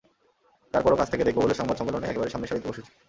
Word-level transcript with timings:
তার 0.73 0.83
পরও 0.83 0.99
কাছ 0.99 1.07
থেকে 1.11 1.25
দেখব 1.27 1.39
বলে 1.41 1.55
সংবাদ 1.59 1.75
সম্মেলনে 1.77 2.09
একেবারে 2.09 2.31
সামনের 2.31 2.49
সারিতে 2.49 2.69
বসেছি। 2.69 2.91